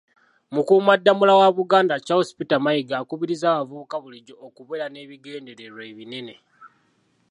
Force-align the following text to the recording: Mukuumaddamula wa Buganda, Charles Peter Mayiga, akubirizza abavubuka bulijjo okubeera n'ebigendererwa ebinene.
Mukuumaddamula 0.53 1.33
wa 1.41 1.49
Buganda, 1.57 2.03
Charles 2.05 2.29
Peter 2.37 2.59
Mayiga, 2.63 2.95
akubirizza 2.97 3.45
abavubuka 3.51 3.95
bulijjo 4.03 4.35
okubeera 4.47 4.85
n'ebigendererwa 4.89 5.83
ebinene. 5.91 6.35